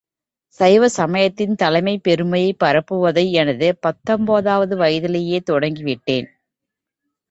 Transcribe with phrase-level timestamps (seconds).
[0.59, 6.29] சைவ சமயத்தின் தலைமைப் பெருமையைப் பரப்புவதை எனது பத்தொன்பதாவது வயதிலேயே தொடங்கிவிட்டேன்.